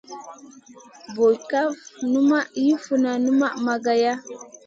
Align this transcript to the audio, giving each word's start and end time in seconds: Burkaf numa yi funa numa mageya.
Burkaf 1.15 1.73
numa 2.11 2.39
yi 2.63 2.71
funa 2.83 3.11
numa 3.25 3.47
mageya. 3.65 4.13